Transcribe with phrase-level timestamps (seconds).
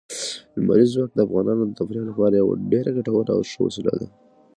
[0.59, 4.07] لمریز ځواک د افغانانو د تفریح لپاره یوه ډېره ګټوره او ښه وسیله ده.